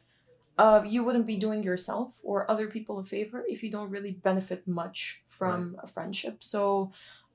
[0.57, 4.11] uh, you wouldn't be doing yourself or other people a favor if you don't really
[4.11, 6.43] benefit much from a friendship.
[6.43, 6.91] So,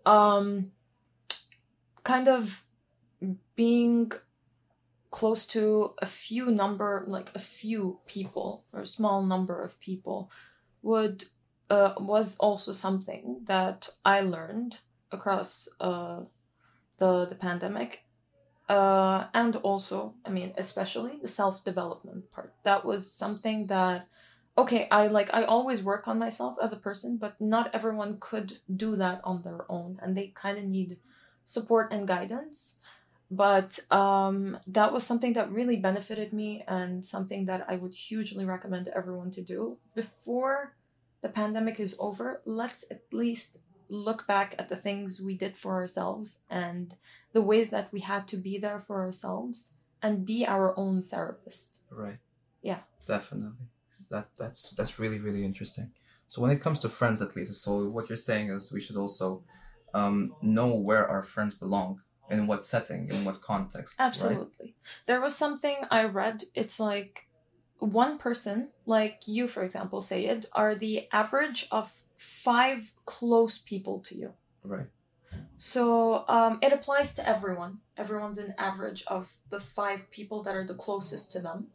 [0.07, 0.73] um,
[2.03, 2.65] kind of
[3.55, 4.11] being
[5.11, 10.31] close to a few number like a few people or a small number of people
[10.83, 11.25] would
[11.69, 14.79] uh, was also something that I learned
[15.13, 16.21] across uh,
[16.99, 18.01] the the pandemic
[18.71, 24.07] uh, and also I mean especially the self development part that was something that
[24.57, 28.59] okay I like I always work on myself as a person but not everyone could
[28.75, 30.99] do that on their own and they kind of need
[31.45, 32.81] support and guidance
[33.31, 38.45] but um, that was something that really benefited me and something that I would hugely
[38.45, 40.75] recommend everyone to do before
[41.23, 42.43] the pandemic is over.
[42.45, 46.95] Let's at least look back at the things we did for ourselves and
[47.33, 51.81] the ways that we had to be there for ourselves and be our own therapist.
[51.91, 52.19] Right.
[52.63, 52.81] Yeah.
[53.07, 53.67] Definitely.
[54.11, 55.91] That that's that's really really interesting.
[56.29, 58.97] So when it comes to friends, at least, so what you're saying is we should
[58.97, 59.43] also
[59.95, 62.01] um, know where our friends belong
[62.31, 63.99] in what setting, in what context.
[63.99, 64.07] right?
[64.07, 64.77] Absolutely.
[65.07, 66.45] There was something I read.
[66.55, 67.27] It's like
[67.81, 74.15] one person, like you, for example, Seyed, are the average of five close people to
[74.15, 74.33] you.
[74.63, 74.87] Right.
[75.57, 77.79] So um, it applies to everyone.
[77.97, 81.69] Everyone's an average of the five people that are the closest to them.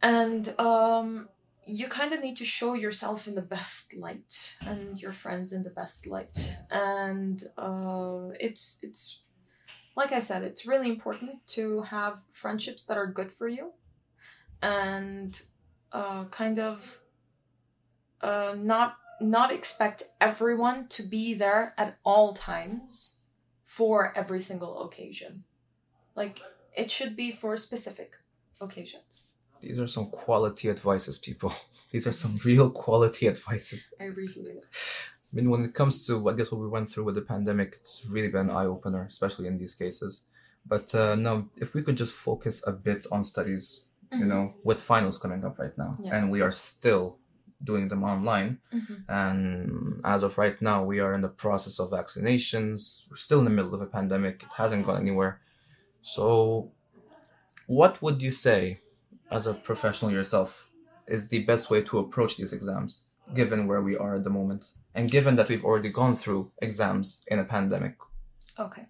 [0.00, 1.28] And um,
[1.66, 5.62] you kind of need to show yourself in the best light and your friends in
[5.62, 6.56] the best light.
[6.70, 9.22] And uh, it's it's
[9.94, 13.72] like I said, it's really important to have friendships that are good for you,
[14.62, 15.38] and
[15.92, 17.02] uh, kind of
[18.22, 23.20] uh, not not expect everyone to be there at all times
[23.64, 25.44] for every single occasion.
[26.14, 26.40] Like
[26.76, 28.12] it should be for specific
[28.60, 29.26] occasions.
[29.60, 31.52] These are some quality advices, people.
[31.92, 33.94] These are some real quality advices.
[34.00, 34.64] I appreciate it.
[35.32, 37.76] I mean, when it comes to, I guess, what we went through with the pandemic,
[37.80, 40.26] it's really been an eye opener, especially in these cases.
[40.66, 44.82] But uh, now, if we could just focus a bit on studies, you know, with
[44.82, 47.18] finals coming up right now, and we are still
[47.64, 48.60] doing them online.
[48.72, 49.04] Mhm.
[49.08, 53.08] And as of right now, we are in the process of vaccinations.
[53.08, 54.42] We're still in the middle of a pandemic.
[54.42, 55.40] It hasn't gone anywhere.
[56.02, 56.72] So,
[57.66, 58.80] what would you say,
[59.30, 60.70] as a professional yourself,
[61.06, 64.72] is the best way to approach these exams, given where we are at the moment,
[64.94, 67.96] and given that we've already gone through exams in a pandemic?
[68.58, 68.86] Okay.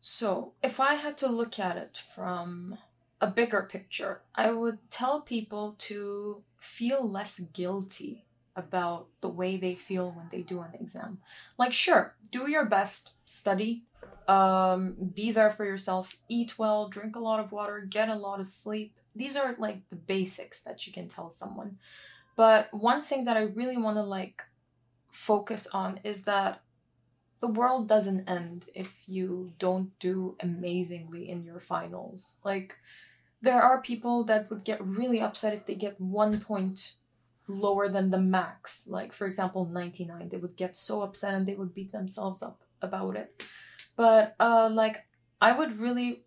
[0.00, 2.78] So, if I had to look at it from
[3.20, 8.24] a bigger picture, I would tell people to feel less guilty
[8.56, 11.18] about the way they feel when they do an exam.
[11.56, 13.84] Like, sure, do your best, study,
[14.26, 18.40] um, be there for yourself, eat well, drink a lot of water, get a lot
[18.40, 18.94] of sleep.
[19.14, 21.78] These are like the basics that you can tell someone.
[22.36, 24.42] But one thing that I really want to like
[25.10, 26.62] focus on is that
[27.40, 32.36] the world doesn't end if you don't do amazingly in your finals.
[32.44, 32.76] Like,
[33.40, 36.94] there are people that would get really upset if they get one point
[37.46, 38.86] lower than the max.
[38.88, 40.28] Like, for example, 99.
[40.28, 43.42] They would get so upset and they would beat themselves up about it.
[43.96, 45.06] But, uh, like,
[45.40, 46.24] I would really,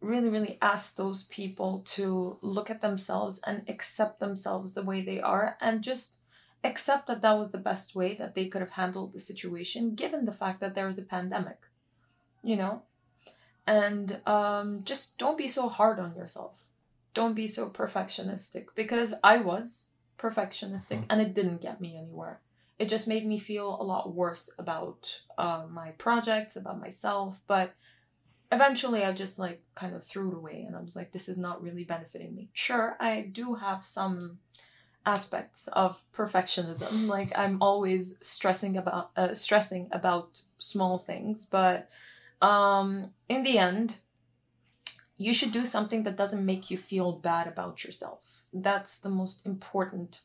[0.00, 5.20] really, really ask those people to look at themselves and accept themselves the way they
[5.20, 6.18] are and just
[6.62, 10.24] accept that that was the best way that they could have handled the situation given
[10.24, 11.58] the fact that there was a pandemic
[12.42, 12.82] you know
[13.66, 16.64] and um, just don't be so hard on yourself
[17.14, 21.06] don't be so perfectionistic because i was perfectionistic Mm.
[21.10, 22.40] and it didn't get me anywhere
[22.78, 27.74] it just made me feel a lot worse about uh, my projects about myself but
[28.52, 31.38] eventually i just like kind of threw it away and i was like this is
[31.38, 34.38] not really benefiting me sure i do have some
[35.06, 37.08] aspects of perfectionism.
[37.08, 41.90] like I'm always stressing about uh, stressing about small things, but
[42.44, 43.96] um, in the end,
[45.16, 48.44] you should do something that doesn't make you feel bad about yourself.
[48.52, 50.20] That's the most important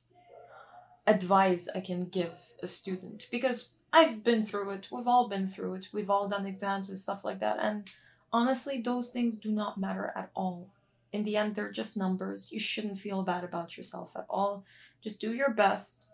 [1.07, 4.89] advice I can give a student because I've been through it.
[4.91, 5.87] We've all been through it.
[5.93, 7.57] We've all done exams and stuff like that.
[7.61, 7.89] And
[8.33, 10.67] honestly, those things do not matter at all.
[11.13, 12.51] In the end, they're just numbers.
[12.51, 14.65] You shouldn't feel bad about yourself at all.
[15.01, 16.08] Just do your best.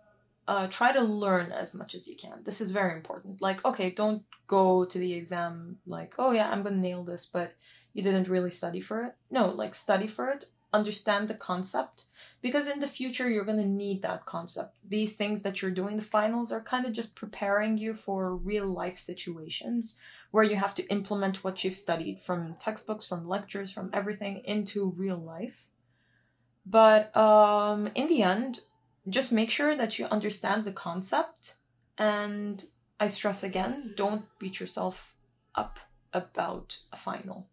[0.48, 2.44] Uh, try to learn as much as you can.
[2.44, 3.42] This is very important.
[3.42, 7.56] Like, okay, don't go to the exam like, oh yeah, I'm gonna nail this, but
[7.94, 9.16] you didn't really study for it.
[9.32, 12.04] No, like study for it, understand the concept,
[12.42, 14.78] because in the future you're gonna need that concept.
[14.88, 18.68] These things that you're doing, the finals, are kind of just preparing you for real
[18.68, 19.98] life situations
[20.30, 24.94] where you have to implement what you've studied from textbooks, from lectures, from everything into
[24.96, 25.70] real life.
[26.66, 28.60] But um, in the end,
[29.10, 31.56] just make sure that you understand the concept.
[31.98, 32.64] And
[33.00, 35.16] I stress again, don't beat yourself
[35.56, 35.80] up
[36.14, 37.48] about a final.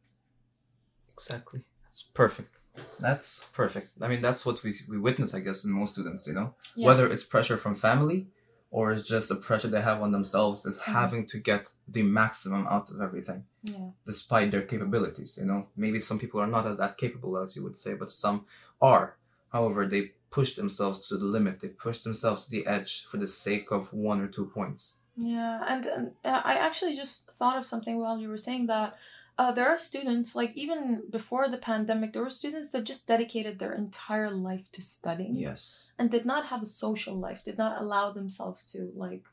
[1.12, 1.60] Exactly.
[1.84, 2.56] That's perfect.
[3.00, 3.88] That's perfect.
[4.00, 6.54] I mean, that's what we, we witness, I guess, in most students, you know?
[6.74, 6.86] Yeah.
[6.86, 8.28] Whether it's pressure from family
[8.70, 10.92] or it's just the pressure they have on themselves, is Mhm.
[10.94, 13.90] having to get the maximum out of everything, Yeah.
[14.06, 15.68] despite their capabilities, you know?
[15.76, 18.46] Maybe some people are not as that capable as you would say, but some
[18.80, 19.18] are.
[19.50, 23.28] However, they push themselves to the limit, they push themselves to the edge for the
[23.28, 24.82] sake of one or two points.
[25.16, 28.96] Yeah, and, and uh, I actually just thought of something while you were saying that.
[29.38, 33.58] Uh, there are students, like even before the pandemic, there were students that just dedicated
[33.58, 35.84] their entire life to studying Yes.
[35.98, 39.24] and did not have a social life, did not allow themselves to like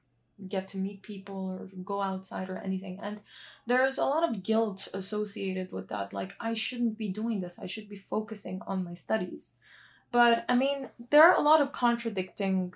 [0.48, 2.98] get to meet people or go outside or anything.
[3.04, 3.20] And
[3.68, 6.14] there's a lot of guilt associated with that.
[6.14, 9.56] Like, I shouldn't be doing this, I should be focusing on my studies.
[10.12, 12.74] But I mean, there are a lot of contradicting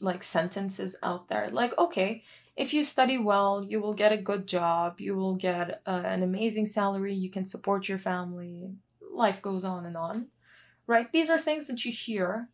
[0.00, 1.50] like sentences out there.
[1.50, 2.24] Like, okay,
[2.56, 6.22] if you study well, you will get a good job, you will get uh, an
[6.22, 8.70] amazing salary, you can support your family,
[9.12, 10.28] life goes on and on.
[10.86, 11.10] Right?
[11.12, 12.48] These are things that you hear,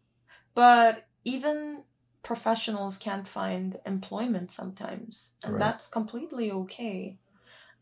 [0.54, 1.84] but even
[2.22, 5.60] professionals can't find employment sometimes, and Right.
[5.60, 7.18] that's completely okay.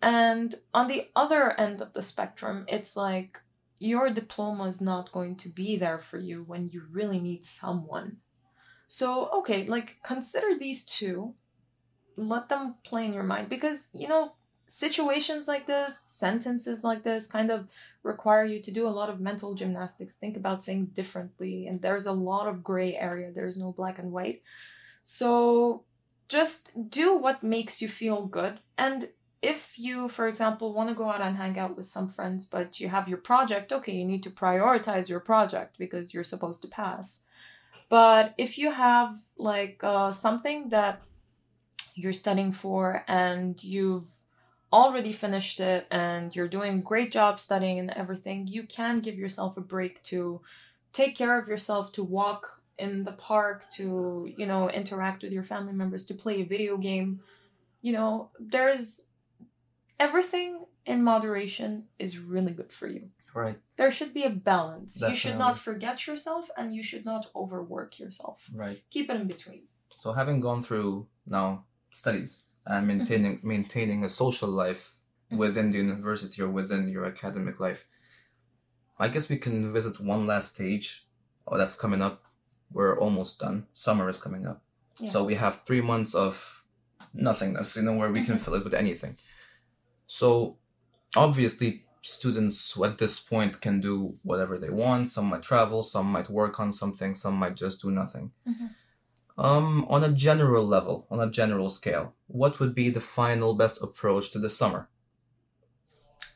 [0.03, 3.41] And on the other end of the spectrum, it's like
[3.85, 8.17] your diploma is not going to be there for you when you really need someone.
[8.89, 11.35] So, okay, like consider these two,
[12.17, 14.33] let them play in your mind because, you know,
[14.69, 17.69] situations like this, sentences like this kind of
[18.03, 22.07] require you to do a lot of mental gymnastics, think about things differently, and there's
[22.07, 23.31] a lot of gray area.
[23.33, 24.43] There's no black and white.
[25.03, 25.85] So,
[26.29, 28.61] just do what makes you feel good.
[28.79, 29.11] And
[29.45, 32.81] if you, for example, want to go out and hang out with some friends, but
[32.81, 36.69] you have your project, okay, you need to prioritize your project because you're supposed to
[36.69, 37.25] pass.
[37.91, 41.03] But if you have like uh, something that
[41.95, 44.09] you're studying for and you've
[44.73, 49.17] already finished it and you're doing a great job studying and everything, you can give
[49.17, 50.41] yourself a break to
[50.95, 55.45] take care of yourself, to walk in the park, to, you know, interact with your
[55.45, 57.21] family members, to play a video game.
[57.83, 59.03] You know, there's
[59.99, 63.09] everything in moderation is really good for you.
[63.35, 63.59] Right.
[63.77, 65.01] There should be a balance.
[65.01, 68.49] You should not forget yourself and you should not overwork yourself.
[68.55, 68.83] Right.
[68.91, 69.63] Keep it in between.
[69.91, 74.95] So having gone through now studies and maintaining maintaining a social life
[75.31, 75.39] Mhm.
[75.39, 77.87] within the university or within your academic life,
[78.99, 81.07] I guess we can visit one last stage.
[81.47, 82.25] Oh, that's coming up.
[82.71, 83.67] We're almost done.
[83.75, 84.63] Summer is coming up.
[85.01, 85.11] Yeah.
[85.11, 86.65] So we have three months of
[87.13, 88.41] nothingness, you know, where we can Mhm.
[88.41, 89.17] fill it with anything.
[90.07, 90.59] So
[91.17, 95.11] obviously students at this point can do whatever they want.
[95.11, 98.33] Some might travel, some might work on something, some might just do nothing.
[98.47, 98.75] Mhm.
[99.37, 103.83] Um, on a general level, on a general scale, what would be the final best
[103.83, 104.89] approach to the summer?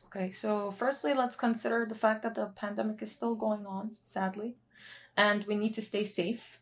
[0.07, 4.57] Okay, so firstly, let's consider the fact that the pandemic is still going on, sadly,
[5.15, 6.59] and we need to stay safe.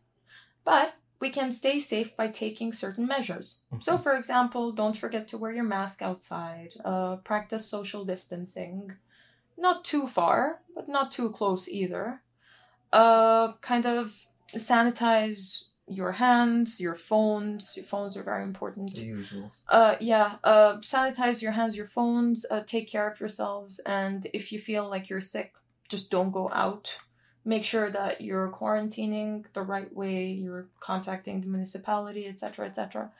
[0.65, 3.65] But we can stay safe by taking certain measures.
[3.81, 4.03] So, Mhm.
[4.03, 8.97] for example, don't forget to wear your mask outside, uh, practice social distancing,
[9.57, 12.23] not too far, but not too close either.
[12.93, 17.75] Uh, kind of sanitize your hands, your phones.
[17.77, 19.63] Your phones are very important The usuals.
[19.69, 24.51] uh yeah uh sanitize your hands your phones uh, take care of yourselves and if
[24.51, 25.49] you feel like you're sick
[25.89, 26.85] just don't go out
[27.47, 33.11] make sure that you're quarantining the right way you're contacting the municipality etc etc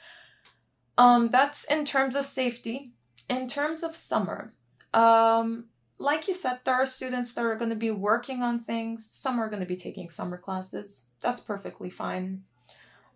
[0.98, 2.92] um that's in terms of safety
[3.30, 4.54] in terms of summer
[4.94, 5.66] um
[6.00, 9.10] like you said, there are students that are going to be working on things.
[9.10, 11.14] Some are going to be taking summer classes.
[11.22, 12.44] That's perfectly fine.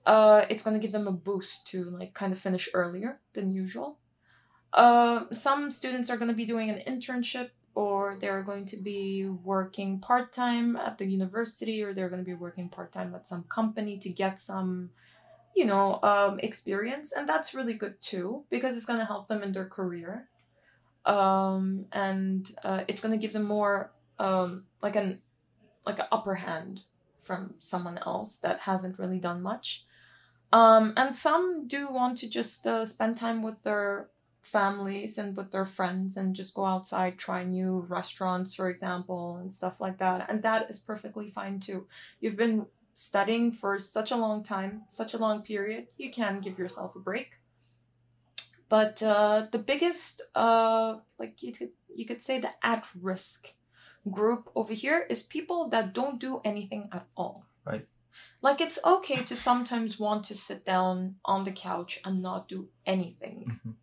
[0.06, 3.54] Uh, it's going to give them a boost to like kind of finish earlier than
[3.54, 4.00] usual.
[4.74, 9.26] Uh, some students are going to be doing an internship or they're going to be
[9.28, 13.28] working part time at the university or they're going to be working part time at
[13.28, 14.90] some company to get some
[15.56, 19.44] you know um, experience and that's really good too because it's going to help them
[19.44, 20.28] in their career.
[21.06, 25.20] Um, and uh, it's going to give them more um, like an
[25.86, 26.82] like an upper hand
[27.24, 29.86] from someone else that hasn't really done much.
[30.54, 34.10] Um, and some do want to just uh, spend time with their
[34.42, 39.54] families and with their friends and just go outside, try new restaurants, for example, and
[39.54, 40.30] stuff like that.
[40.30, 41.88] And that is perfectly fine too.
[42.20, 42.66] You've been
[42.96, 47.00] studying for such a long time, such a long period, you can give yourself a
[47.00, 47.32] break.
[48.70, 53.50] But uh, the biggest, uh, like you could, you could say, the at risk
[54.10, 57.46] group over here is people that don't do anything at all.
[57.66, 57.86] Right.
[58.42, 62.70] Like it's okay to sometimes want to sit down on the couch and not do
[62.86, 63.60] anything.
[63.66, 63.76] Mhm.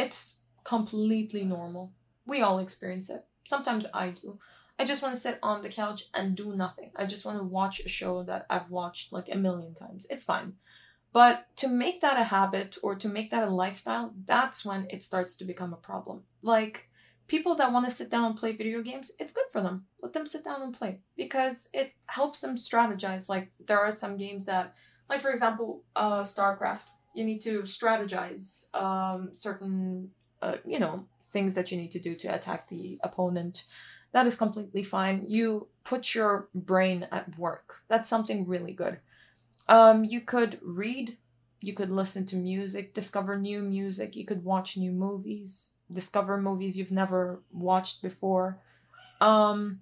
[0.00, 1.92] It's completely normal.
[2.26, 3.24] We all experience it.
[3.44, 4.38] Sometimes I do.
[4.78, 6.90] I just want to sit on the couch and do nothing.
[6.96, 10.06] I just want to watch a show that I've watched like a million times.
[10.08, 10.54] It's fine.
[11.12, 15.02] But to make that a habit or to make that a lifestyle, that's when it
[15.02, 16.22] starts to become a problem.
[16.40, 16.88] Like
[17.26, 19.84] people that want to sit down and play video games, it's good for them.
[20.00, 23.28] Let them sit down and play because it helps them strategize.
[23.28, 24.74] Like there are some games that,
[25.10, 26.84] like for example, uh, StarCraft,
[27.14, 30.10] you need to strategize um, certain,
[30.42, 33.64] uh, you know, things that you need to do to attack the opponent.
[34.12, 35.24] That is completely fine.
[35.28, 37.82] You put your brain at work.
[37.88, 38.98] That's something really good.
[39.68, 41.16] Um, you could read,
[41.60, 46.76] you could listen to music, discover new music, you could watch new movies, discover movies
[46.76, 48.58] you've never watched before.
[49.20, 49.80] Um,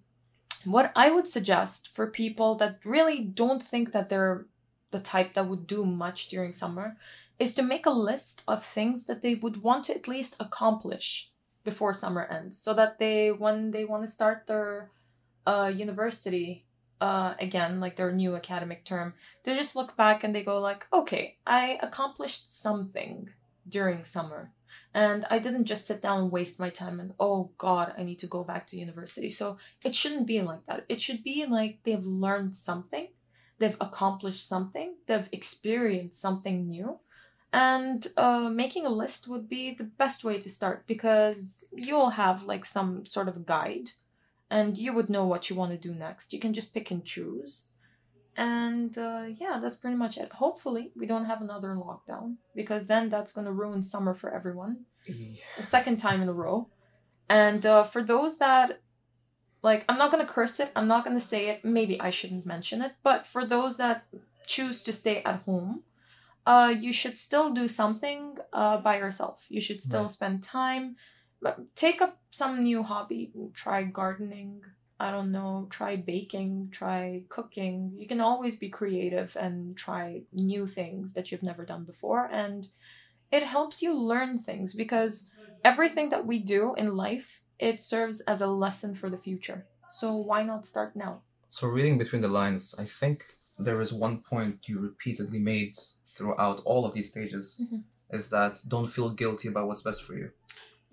[0.64, 4.46] what I would suggest for people that really don't think that they're
[4.90, 6.96] the type that would do much during summer
[7.38, 11.30] is to make a list of things that they would want to at least accomplish
[11.64, 14.90] before summer ends so that they when they want to start their
[15.46, 16.64] uh, university
[17.00, 19.14] uh, again like their new academic term
[19.44, 23.28] they just look back and they go like okay i accomplished something
[23.68, 24.50] during summer
[24.94, 28.18] and i didn't just sit down and waste my time and oh god i need
[28.18, 29.30] to go back to university.
[29.30, 30.84] So it shouldn't be like that.
[30.88, 33.08] It should be like they've learned something
[33.58, 36.98] they've accomplished something they've experienced something new
[37.52, 42.42] and uh, making a list would be the best way to start because you'll have
[42.42, 43.90] like some sort of guide
[44.50, 46.32] and you would know what you want to do next.
[46.32, 47.72] You can just pick and choose.
[48.36, 50.32] And uh, yeah that's pretty much it.
[50.32, 54.84] Hopefully we don't have another lockdown because then that's going to ruin summer for everyone.
[55.58, 56.68] A second time in a row.
[57.30, 58.80] And uh, for those that
[59.62, 62.10] like i'm not going to curse it i'm not going to say it maybe i
[62.10, 64.06] shouldn't mention it but for those that
[64.46, 65.82] choose to stay at home
[66.46, 70.10] uh, you should still do something uh, by yourself you should still Right.
[70.10, 70.96] spend time
[71.74, 74.62] take up some new hobby try gardening
[75.00, 80.66] i don't know try baking try cooking you can always be creative and try new
[80.66, 82.68] things that you've never done before and
[83.30, 85.30] it helps you learn things because
[85.64, 90.14] everything that we do in life it serves as a lesson for the future so
[90.16, 93.18] why not start now So, reading between the lines, I think
[93.66, 95.74] there is one point you repeatedly made
[96.14, 97.82] throughout all of these stages Mhm.
[98.18, 100.28] is that don't feel guilty about what's best for you.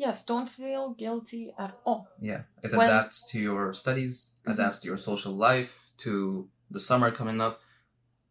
[0.05, 4.13] yes don't feel guilty at all Yeah, it When- adapts to your studies,
[4.43, 4.53] Mhm.
[4.53, 5.73] adapts to your social life,
[6.05, 6.11] to
[6.75, 7.55] the summer coming up.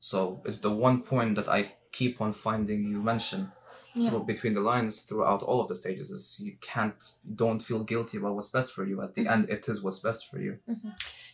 [0.00, 1.60] So, it's the one point that I
[1.98, 3.40] keep on finding you mention
[3.94, 7.00] yeah through, between the lines throughout all of the stages is you can't,
[7.34, 9.02] don't feel guilty about what's best for you.
[9.02, 9.32] At the Mhm.
[9.32, 10.58] end, it is what's best for you.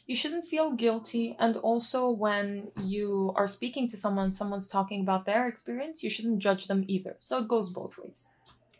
[0.06, 5.24] you shouldn't feel guilty and also when you are speaking to someone someone's talking about
[5.24, 8.20] their experience you shouldn't judge them either so it goes both ways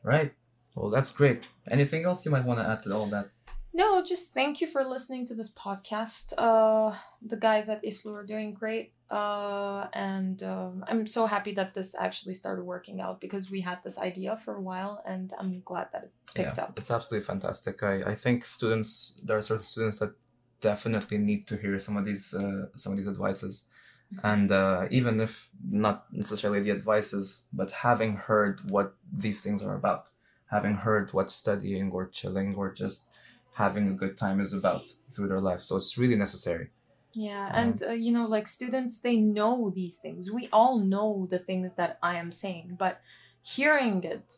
[0.03, 0.33] Right.
[0.75, 1.41] Well, that's great.
[1.71, 3.27] Anything else you might want to add to all that?
[3.73, 6.89] no just thank you for listening to this podcast uh
[7.33, 11.97] the guys at islu are doing great uh and um, i'm so happy that this
[11.99, 15.89] actually started working out because we had this idea for a while and i'm glad
[15.93, 17.83] that it picked yeah, up It's absolutely fantastic.
[17.83, 20.13] I, I think students there are certain students that
[20.61, 23.65] definitely need to hear some of these uh, some of these advices,
[24.23, 29.77] and uh, even if not necessarily the advices, but having heard what these things are
[29.77, 30.11] about,
[30.51, 33.09] having heard what studying or chilling or just
[33.55, 34.83] having a good time is about
[35.13, 35.63] through their life.
[35.63, 36.71] So it's really necessary.
[37.15, 40.31] Yeah, Um, and uh, you know, like students, they know these things.
[40.31, 43.01] We all know the things that I am saying, but
[43.43, 44.37] hearing it,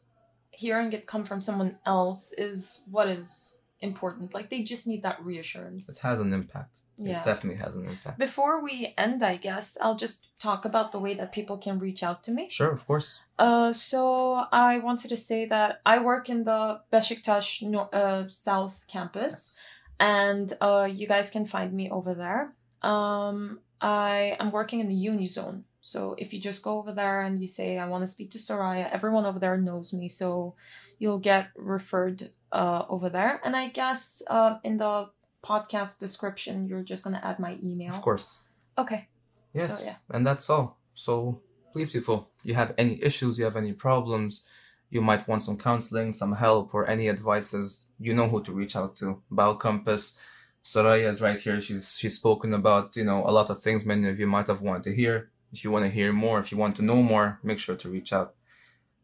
[0.51, 4.33] hearing it come from someone else is what is important.
[4.33, 5.89] Like they just need that reassurance.
[5.89, 6.81] It has an impact.
[6.97, 7.20] Yeah.
[7.20, 8.18] It definitely has an impact.
[8.18, 12.03] Before we end, I guess I'll just talk about the way that people can reach
[12.03, 12.49] out to me.
[12.49, 13.20] Sure, of course.
[13.39, 17.49] Uh, so I wanted to say that I work in the Besiktas
[17.93, 19.66] uh, South campus,
[19.99, 22.55] and uh, you guys can find me over there.
[22.83, 25.64] Um, I am working in the uni zone.
[25.80, 28.39] So if you just go over there and you say I want to speak to
[28.39, 30.55] Soraya, everyone over there knows me, so
[30.99, 33.41] you'll get referred uh, over there.
[33.45, 35.11] And I guess uh, in the
[35.43, 37.93] podcast description, you're just gonna add my email.
[37.93, 38.45] Of course.
[38.78, 39.09] Okay.
[39.53, 39.83] Yes.
[39.85, 40.16] yeah.
[40.16, 40.78] And that's all.
[40.95, 41.41] So
[41.72, 44.47] please, people, you have any issues, you have any problems,
[44.91, 48.76] you might want some counseling, some help, or any advices, you know who to reach
[48.76, 49.22] out to.
[49.30, 50.18] BAU Compass.
[50.65, 51.61] Soraya is right here.
[51.61, 54.63] She's she's spoken about, you know, a lot of things many of you might have
[54.63, 55.31] wanted to hear.
[55.53, 57.89] If you want to hear more, if you want to know more, make sure to
[57.91, 58.35] reach out.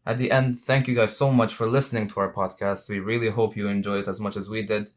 [0.07, 2.89] At the end, thank you guys so much for listening to our podcast.
[2.89, 4.89] We really hope you enjoy it as much as we did.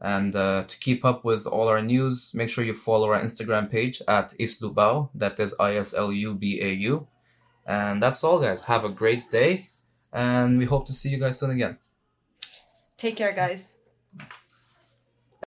[0.00, 3.70] And uh, to keep up with all our news, make sure you follow our Instagram
[3.70, 5.10] page at islubau.
[5.14, 7.06] That is I S L U B A U.
[7.66, 8.62] And that's all, guys.
[8.62, 9.68] Have a great day.
[10.12, 11.78] And we hope to see you guys soon again.
[12.96, 13.76] Take care, guys.